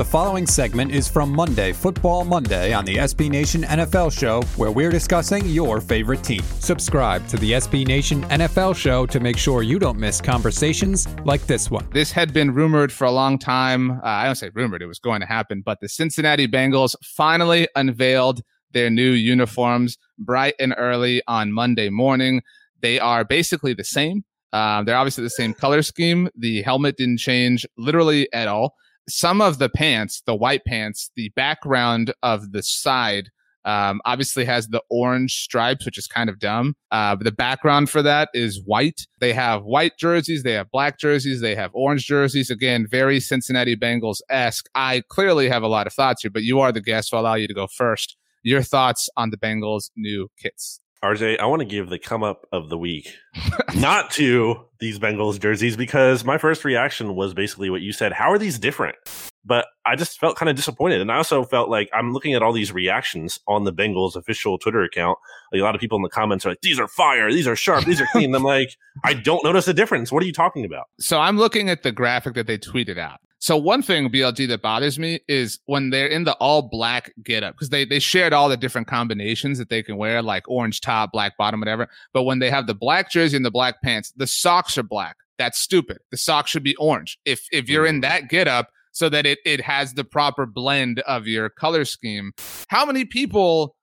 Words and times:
The 0.00 0.04
following 0.06 0.46
segment 0.46 0.92
is 0.92 1.08
from 1.08 1.30
Monday, 1.30 1.74
Football 1.74 2.24
Monday, 2.24 2.72
on 2.72 2.86
the 2.86 2.96
SB 2.96 3.28
Nation 3.28 3.64
NFL 3.64 4.18
Show, 4.18 4.40
where 4.56 4.70
we're 4.70 4.88
discussing 4.88 5.46
your 5.46 5.78
favorite 5.78 6.24
team. 6.24 6.40
Subscribe 6.58 7.28
to 7.28 7.36
the 7.36 7.52
SB 7.52 7.86
Nation 7.86 8.22
NFL 8.30 8.74
Show 8.76 9.04
to 9.04 9.20
make 9.20 9.36
sure 9.36 9.62
you 9.62 9.78
don't 9.78 9.98
miss 9.98 10.18
conversations 10.18 11.06
like 11.26 11.46
this 11.46 11.70
one. 11.70 11.86
This 11.92 12.10
had 12.12 12.32
been 12.32 12.54
rumored 12.54 12.90
for 12.90 13.04
a 13.04 13.10
long 13.10 13.38
time. 13.38 13.90
Uh, 13.90 14.00
I 14.04 14.24
don't 14.24 14.36
say 14.36 14.50
rumored, 14.54 14.80
it 14.80 14.86
was 14.86 14.98
going 14.98 15.20
to 15.20 15.26
happen, 15.26 15.60
but 15.60 15.80
the 15.82 15.88
Cincinnati 15.90 16.48
Bengals 16.48 16.96
finally 17.04 17.68
unveiled 17.76 18.40
their 18.72 18.88
new 18.88 19.10
uniforms 19.10 19.98
bright 20.18 20.54
and 20.58 20.74
early 20.78 21.20
on 21.28 21.52
Monday 21.52 21.90
morning. 21.90 22.40
They 22.80 22.98
are 22.98 23.22
basically 23.22 23.74
the 23.74 23.84
same. 23.84 24.24
Uh, 24.50 24.82
they're 24.82 24.96
obviously 24.96 25.24
the 25.24 25.28
same 25.28 25.52
color 25.52 25.82
scheme. 25.82 26.30
The 26.38 26.62
helmet 26.62 26.96
didn't 26.96 27.18
change 27.18 27.66
literally 27.76 28.32
at 28.32 28.48
all 28.48 28.76
some 29.10 29.40
of 29.40 29.58
the 29.58 29.68
pants, 29.68 30.22
the 30.26 30.34
white 30.34 30.64
pants, 30.64 31.10
the 31.16 31.30
background 31.30 32.12
of 32.22 32.52
the 32.52 32.62
side 32.62 33.30
um, 33.64 34.00
obviously 34.04 34.44
has 34.46 34.68
the 34.68 34.82
orange 34.90 35.42
stripes, 35.42 35.84
which 35.84 35.98
is 35.98 36.06
kind 36.06 36.30
of 36.30 36.38
dumb. 36.38 36.74
Uh, 36.90 37.14
but 37.16 37.24
the 37.24 37.32
background 37.32 37.90
for 37.90 38.02
that 38.02 38.30
is 38.32 38.62
white. 38.64 39.06
They 39.20 39.32
have 39.32 39.64
white 39.64 39.98
jerseys, 39.98 40.42
they 40.42 40.52
have 40.52 40.70
black 40.70 40.98
jerseys, 40.98 41.40
they 41.40 41.54
have 41.54 41.70
orange 41.74 42.06
jerseys. 42.06 42.50
Again, 42.50 42.86
very 42.90 43.20
Cincinnati 43.20 43.76
Bengals 43.76 44.20
esque. 44.30 44.68
I 44.74 45.02
clearly 45.08 45.48
have 45.48 45.62
a 45.62 45.68
lot 45.68 45.86
of 45.86 45.92
thoughts 45.92 46.22
here, 46.22 46.30
but 46.30 46.42
you 46.42 46.60
are 46.60 46.72
the 46.72 46.80
guest, 46.80 47.10
so 47.10 47.16
I'll 47.16 47.22
allow 47.22 47.34
you 47.34 47.48
to 47.48 47.54
go 47.54 47.66
first. 47.66 48.16
Your 48.42 48.62
thoughts 48.62 49.08
on 49.16 49.30
the 49.30 49.36
Bengals' 49.36 49.90
new 49.96 50.28
kits? 50.38 50.80
RJ, 51.02 51.40
I 51.40 51.46
want 51.46 51.60
to 51.60 51.66
give 51.66 51.88
the 51.88 51.98
come 51.98 52.22
up 52.22 52.46
of 52.52 52.68
the 52.68 52.76
week, 52.76 53.14
not 53.74 54.10
to 54.12 54.66
these 54.80 54.98
Bengals 54.98 55.40
jerseys, 55.40 55.76
because 55.76 56.24
my 56.24 56.36
first 56.36 56.64
reaction 56.64 57.14
was 57.14 57.32
basically 57.32 57.70
what 57.70 57.80
you 57.80 57.92
said. 57.92 58.12
How 58.12 58.30
are 58.30 58.38
these 58.38 58.58
different? 58.58 58.96
But 59.42 59.66
I 59.86 59.96
just 59.96 60.20
felt 60.20 60.36
kind 60.36 60.50
of 60.50 60.56
disappointed. 60.56 61.00
And 61.00 61.10
I 61.10 61.16
also 61.16 61.42
felt 61.44 61.70
like 61.70 61.88
I'm 61.94 62.12
looking 62.12 62.34
at 62.34 62.42
all 62.42 62.52
these 62.52 62.72
reactions 62.72 63.38
on 63.48 63.64
the 63.64 63.72
Bengals 63.72 64.14
official 64.14 64.58
Twitter 64.58 64.82
account. 64.82 65.18
Like 65.50 65.62
a 65.62 65.64
lot 65.64 65.74
of 65.74 65.80
people 65.80 65.96
in 65.96 66.02
the 66.02 66.10
comments 66.10 66.44
are 66.44 66.50
like, 66.50 66.60
these 66.60 66.78
are 66.78 66.86
fire, 66.86 67.32
these 67.32 67.46
are 67.46 67.56
sharp, 67.56 67.86
these 67.86 68.02
are 68.02 68.06
clean. 68.12 68.34
I'm 68.34 68.42
like, 68.42 68.76
I 69.02 69.14
don't 69.14 69.42
notice 69.42 69.66
a 69.68 69.72
difference. 69.72 70.12
What 70.12 70.22
are 70.22 70.26
you 70.26 70.34
talking 70.34 70.66
about? 70.66 70.88
So 70.98 71.18
I'm 71.18 71.38
looking 71.38 71.70
at 71.70 71.82
the 71.82 71.92
graphic 71.92 72.34
that 72.34 72.46
they 72.46 72.58
tweeted 72.58 72.98
out. 72.98 73.20
So 73.40 73.56
one 73.56 73.80
thing 73.80 74.10
BLG 74.10 74.46
that 74.48 74.60
bothers 74.60 74.98
me 74.98 75.20
is 75.26 75.60
when 75.64 75.88
they're 75.88 76.06
in 76.06 76.24
the 76.24 76.34
all 76.34 76.60
black 76.60 77.12
getup 77.22 77.54
because 77.54 77.70
they 77.70 77.86
they 77.86 77.98
shared 77.98 78.34
all 78.34 78.50
the 78.50 78.56
different 78.56 78.86
combinations 78.86 79.56
that 79.58 79.70
they 79.70 79.82
can 79.82 79.96
wear, 79.96 80.20
like 80.20 80.44
orange 80.46 80.82
top, 80.82 81.12
black 81.12 81.38
bottom, 81.38 81.58
whatever. 81.58 81.88
But 82.12 82.24
when 82.24 82.38
they 82.38 82.50
have 82.50 82.66
the 82.66 82.74
black 82.74 83.10
jersey 83.10 83.36
and 83.36 83.44
the 83.44 83.50
black 83.50 83.80
pants, 83.82 84.12
the 84.14 84.26
socks 84.26 84.76
are 84.76 84.82
black. 84.82 85.16
That's 85.38 85.58
stupid. 85.58 86.00
The 86.10 86.18
socks 86.18 86.50
should 86.50 86.62
be 86.62 86.76
orange. 86.76 87.18
If 87.24 87.48
if 87.50 87.70
you're 87.70 87.86
in 87.86 88.00
mm. 88.00 88.02
that 88.02 88.28
getup, 88.28 88.68
so 88.92 89.08
that 89.08 89.24
it 89.24 89.38
it 89.46 89.62
has 89.62 89.94
the 89.94 90.04
proper 90.04 90.44
blend 90.44 91.00
of 91.00 91.26
your 91.26 91.48
color 91.48 91.86
scheme. 91.86 92.32
How 92.68 92.84
many 92.84 93.06
people 93.06 93.74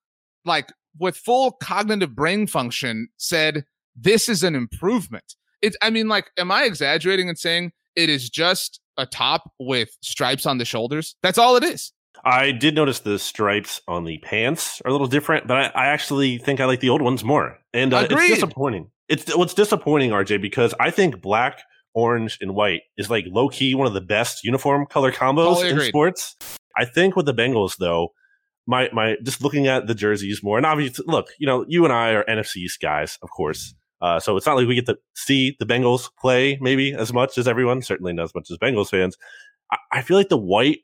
like 0.46 0.72
with 1.00 1.18
full 1.18 1.54
cognitive 1.54 2.16
brain 2.16 2.46
function 2.46 3.10
said 3.18 3.66
this 3.96 4.30
is 4.30 4.44
an 4.44 4.54
improvement? 4.54 5.36
It 5.64 5.76
I 5.82 5.90
mean 5.90 6.08
like 6.08 6.30
am 6.38 6.52
I 6.52 6.66
exaggerating 6.66 7.28
and 7.28 7.40
saying 7.40 7.72
it 7.96 8.10
is 8.10 8.30
just 8.30 8.80
a 8.98 9.06
top 9.06 9.52
with 9.60 9.90
stripes 10.02 10.46
on 10.46 10.58
the 10.58 10.66
shoulders. 10.66 11.16
That's 11.22 11.38
all 11.38 11.56
it 11.56 11.64
is. 11.64 11.94
I 12.26 12.52
did 12.52 12.76
notice 12.76 13.00
the 13.00 13.20
stripes 13.20 13.82
on 13.88 14.04
the 14.04 14.18
pants 14.20 14.82
are 14.84 14.90
a 14.90 14.92
little 14.92 15.08
different, 15.08 15.48
but 15.48 15.58
I, 15.58 15.84
I 15.84 15.86
actually 15.88 16.38
think 16.38 16.60
I 16.60 16.66
like 16.66 16.80
the 16.80 16.90
old 16.90 17.02
ones 17.02 17.24
more. 17.24 17.60
And 17.74 17.94
uh, 17.94 18.08
it's 18.10 18.28
disappointing. 18.28 18.90
It's 19.08 19.36
what's 19.36 19.54
disappointing, 19.54 20.12
RJ, 20.12 20.42
because 20.42 20.74
I 20.80 20.92
think 20.92 21.22
black, 21.22 21.62
orange, 21.94 22.38
and 22.42 22.56
white 22.56 22.82
is 22.98 23.10
like 23.10 23.26
low 23.28 23.50
key 23.50 23.76
one 23.76 23.88
of 23.88 23.94
the 23.94 24.02
best 24.02 24.44
uniform 24.44 24.86
color 24.88 25.12
combos 25.12 25.62
totally 25.62 25.70
in 25.70 25.80
sports. 25.82 26.36
I 26.76 26.86
think 26.86 27.16
with 27.16 27.26
the 27.26 27.34
Bengals, 27.34 27.78
though, 27.78 28.10
my 28.66 28.90
my 28.92 29.16
just 29.24 29.42
looking 29.42 29.68
at 29.68 29.88
the 29.88 29.96
jerseys 29.96 30.44
more, 30.44 30.58
and 30.58 30.66
obviously, 30.66 31.06
look, 31.08 31.30
you 31.40 31.48
know, 31.48 31.66
you 31.68 31.86
and 31.86 31.94
I 31.94 32.12
are 32.12 32.26
NFC 32.26 32.58
East 32.58 32.82
guys, 32.82 33.18
of 33.22 33.30
course. 33.30 33.74
Uh, 34.02 34.20
so 34.20 34.38
it's 34.38 34.46
not 34.46 34.56
like 34.56 34.68
we 34.68 34.76
get 34.76 34.86
to 34.86 34.98
see 35.16 35.56
the 35.60 35.66
Bengals 35.66 36.10
play 36.20 36.58
maybe 36.62 36.94
as 36.94 37.12
much 37.12 37.38
as 37.38 37.48
everyone, 37.48 37.82
certainly 37.82 38.14
not 38.14 38.24
as 38.24 38.36
much 38.36 38.52
as 38.52 38.58
Bengals 38.58 38.90
fans. 38.90 39.18
I, 39.72 39.78
I 39.92 40.02
feel 40.02 40.18
like 40.18 40.30
the 40.30 40.38
white, 40.38 40.80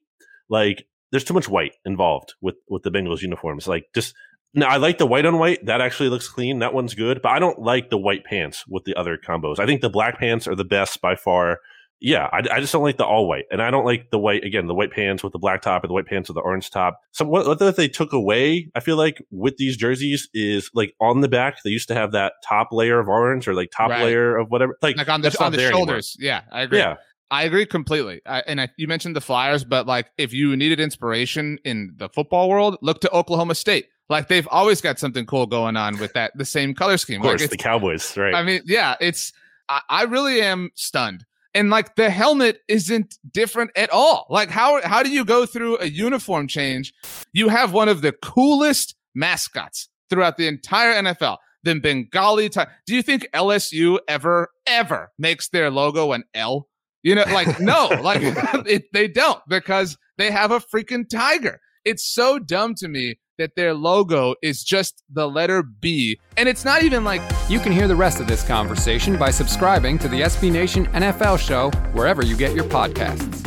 like 0.50 0.88
there's 1.12 1.24
too 1.24 1.34
much 1.34 1.48
white 1.48 1.74
involved 1.86 2.34
with 2.42 2.56
with 2.70 2.84
the 2.84 2.92
Bengals 2.92 3.22
uniforms. 3.22 3.68
Like 3.68 3.86
just 3.94 4.16
now, 4.54 4.68
I 4.68 4.78
like 4.78 4.98
the 4.98 5.06
white 5.06 5.26
on 5.26 5.40
white. 5.40 5.66
That 5.66 5.82
actually 5.82 6.10
looks 6.10 6.28
clean. 6.28 6.60
That 6.60 6.74
one's 6.74 6.94
good. 6.94 7.22
But 7.22 7.30
I 7.30 7.40
don't 7.40 7.60
like 7.60 7.90
the 7.90 7.98
white 7.98 8.24
pants 8.24 8.66
with 8.68 8.84
the 8.84 8.96
other 8.96 9.18
combos. 9.18 9.60
I 9.60 9.66
think 9.66 9.82
the 9.82 9.90
black 9.90 10.20
pants 10.20 10.48
are 10.48 10.56
the 10.56 10.64
best 10.64 11.02
by 11.02 11.16
far 11.16 11.60
yeah, 12.04 12.28
I, 12.34 12.40
I, 12.52 12.60
just 12.60 12.74
don't 12.74 12.84
like 12.84 12.98
the 12.98 13.06
all 13.06 13.30
white, 13.30 13.46
and 13.50 13.62
I 13.62 13.72
don't 13.72 13.86
like 13.86 14.12
the 14.12 14.20
white 14.20 14.44
again, 14.44 14.68
the 14.68 14.74
white 14.74 14.92
pants 14.92 15.24
with 15.24 15.32
the 15.32 15.40
black 15.40 15.62
top 15.62 15.84
and 15.84 15.90
the 15.90 15.94
white 15.94 16.06
pants 16.06 16.28
with 16.28 16.36
the 16.36 16.42
orange 16.42 16.70
top. 16.70 17.00
So 17.14 17.24
what, 17.24 17.48
what 17.48 17.78
they 17.78 17.88
took 17.88 18.12
away, 18.12 18.70
I 18.76 18.82
feel 18.82 18.98
like 18.98 19.24
with 19.32 19.56
these 19.56 19.78
jerseys 19.78 20.28
is 20.34 20.70
like 20.74 20.96
on 21.00 21.22
the 21.22 21.30
back 21.30 21.64
they 21.64 21.70
used 21.70 21.88
to 21.88 21.94
have 21.94 22.12
that 22.12 22.34
top 22.46 22.74
layer 22.74 23.00
of 23.00 23.08
orange 23.08 23.48
or 23.48 23.54
like 23.54 23.72
top 23.72 23.90
right. 23.90 24.04
layer 24.04 24.36
of 24.36 24.52
whatever, 24.52 24.78
like, 24.82 24.98
like 24.98 25.08
on 25.08 25.22
the 25.22 25.34
on 25.42 25.54
the 25.54 25.70
shoulders. 25.70 26.18
Anymore. 26.20 26.28
Yeah, 26.28 26.42
I 26.52 26.62
agree. 26.64 26.80
Yeah. 26.80 26.96
I 27.32 27.44
agree 27.44 27.66
completely. 27.66 28.22
I, 28.26 28.44
and 28.48 28.60
I, 28.60 28.68
you 28.76 28.88
mentioned 28.88 29.16
the 29.16 29.22
Flyers, 29.22 29.64
but 29.64 29.88
like 29.88 30.08
if 30.18 30.34
you 30.34 30.58
needed 30.58 30.82
inspiration 30.82 31.58
in 31.64 31.94
the 31.96 32.10
football 32.10 32.50
world, 32.50 32.78
look 32.82 33.00
to 33.00 33.12
Oklahoma 33.12 33.56
State. 33.56 33.88
Like 34.10 34.28
they've 34.28 34.48
always 34.52 34.82
got 34.82 35.00
something 35.00 35.26
cool 35.26 35.46
going 35.48 35.78
on 35.78 35.98
with 36.00 36.12
that 36.14 36.34
the 36.36 36.44
same 36.44 36.74
color 36.74 36.98
scheme. 36.98 37.22
Of 37.22 37.28
course, 37.28 37.42
like 37.42 37.50
the 37.50 37.58
Cowboys, 37.58 38.18
right? 38.18 38.36
I 38.36 38.44
mean, 38.44 38.62
yeah, 38.66 38.96
it's 39.00 39.32
I, 39.70 39.82
I 39.88 40.04
really 40.04 40.42
am 40.42 40.70
stunned 40.76 41.26
and 41.54 41.70
like 41.70 41.96
the 41.96 42.10
helmet 42.10 42.60
isn't 42.68 43.18
different 43.32 43.72
at 43.76 43.90
all. 43.90 44.26
Like 44.30 44.50
how 44.50 44.82
how 44.84 45.04
do 45.04 45.10
you 45.10 45.26
go 45.26 45.46
through 45.46 45.78
a 45.80 45.86
uniform 45.86 46.48
change? 46.48 46.94
You 47.32 47.50
have 47.50 47.74
one 47.74 47.90
of 47.90 48.02
the 48.02 48.12
coolest 48.12 48.96
mascots 49.16 49.90
throughout 50.10 50.38
the 50.38 50.48
entire 50.48 50.94
NFL. 51.02 51.38
The 51.64 51.80
Bengal 51.80 52.50
tiger. 52.50 52.72
Do 52.86 52.96
you 52.96 53.02
think 53.02 53.28
LSU 53.34 53.98
ever 54.08 54.50
ever 54.68 55.12
makes 55.18 55.50
their 55.50 55.72
logo 55.72 56.12
an 56.12 56.24
L? 56.34 56.68
You 57.04 57.16
know, 57.16 57.24
like 57.28 57.60
no, 57.60 57.88
like 58.02 58.22
it, 58.66 58.86
they 58.92 59.08
don't 59.08 59.40
because 59.48 59.98
they 60.18 60.32
have 60.32 60.52
a 60.52 60.60
freaking 60.60 61.08
tiger. 61.10 61.60
It's 61.86 62.06
so 62.06 62.40
dumb 62.40 62.76
to 62.76 62.88
me 62.88 63.18
that 63.38 63.56
their 63.56 63.74
logo 63.74 64.36
is 64.42 64.64
just 64.64 65.04
the 65.12 65.28
letter 65.28 65.64
B. 65.64 66.20
And 66.38 66.48
it's 66.48 66.66
not 66.66 66.84
even 66.84 67.04
like. 67.04 67.22
You 67.50 67.60
can 67.60 67.72
hear 67.72 67.88
the 67.88 67.96
rest 67.96 68.20
of 68.20 68.28
this 68.28 68.44
conversation 68.44 69.18
by 69.18 69.32
subscribing 69.32 69.98
to 70.00 70.08
the 70.08 70.22
SB 70.22 70.52
Nation 70.52 70.88
NFL 70.88 71.40
show 71.40 71.72
wherever 71.94 72.24
you 72.24 72.36
get 72.38 72.56
your 72.56 72.66
podcasts. 72.66 73.42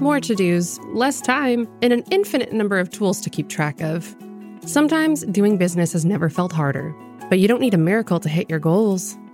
More 0.00 0.18
to 0.18 0.34
dos, 0.34 0.80
less 0.94 1.20
time, 1.20 1.68
and 1.80 1.92
an 1.92 2.02
infinite 2.10 2.52
number 2.52 2.80
of 2.80 2.90
tools 2.90 3.20
to 3.20 3.30
keep 3.30 3.48
track 3.48 3.80
of. 3.80 4.16
Sometimes 4.66 5.24
doing 5.26 5.58
business 5.58 5.92
has 5.92 6.04
never 6.04 6.28
felt 6.28 6.52
harder, 6.52 6.92
but 7.30 7.38
you 7.38 7.46
don't 7.46 7.60
need 7.60 7.74
a 7.74 7.78
miracle 7.78 8.18
to 8.18 8.28
hit 8.28 8.50
your 8.50 8.58
goals 8.58 9.16